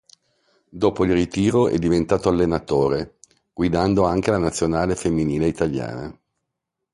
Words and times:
Dopo 0.67 1.05
il 1.05 1.13
ritiro 1.13 1.67
è 1.67 1.77
diventato 1.77 2.27
allenatore, 2.27 3.19
guidando 3.53 4.03
anche 4.05 4.31
la 4.31 4.39
nazionale 4.39 4.95
femminile 4.95 5.45
italiana. 5.45 6.19